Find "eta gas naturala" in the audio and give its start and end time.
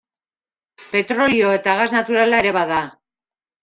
1.59-2.43